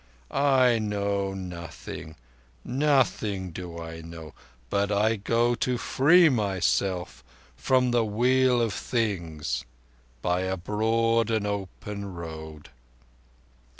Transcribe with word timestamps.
I 0.31 0.79
know 0.79 1.35
nothing—nothing 1.35 3.51
do 3.51 3.79
I 3.79 4.01
know—but 4.01 4.91
I 4.91 5.15
go 5.17 5.53
to 5.53 5.77
free 5.77 6.27
myself 6.27 7.23
from 7.55 7.91
the 7.91 8.03
Wheel 8.03 8.59
of 8.63 8.73
Things 8.73 9.63
by 10.23 10.39
a 10.41 10.57
broad 10.57 11.29
and 11.29 11.45
open 11.45 12.11
road." 12.15 12.69